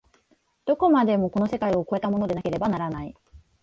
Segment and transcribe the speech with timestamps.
[0.65, 3.15] どこまでもこの世界を越えたものでなければならない。